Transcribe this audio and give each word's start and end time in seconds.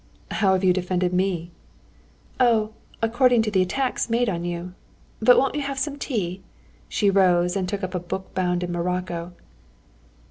"How 0.31 0.53
have 0.53 0.63
you 0.63 0.73
defended 0.73 1.13
me?" 1.13 1.51
"Oh, 2.39 2.73
according 3.03 3.43
to 3.43 3.51
the 3.51 3.61
attacks 3.61 4.09
made 4.09 4.29
on 4.29 4.43
you. 4.43 4.73
But 5.19 5.37
won't 5.37 5.53
you 5.53 5.61
have 5.61 5.77
some 5.77 5.99
tea?" 5.99 6.41
She 6.89 7.11
rose 7.11 7.55
and 7.55 7.69
took 7.69 7.83
up 7.83 7.93
a 7.93 7.99
book 7.99 8.33
bound 8.33 8.63
in 8.63 8.71
morocco. 8.71 9.33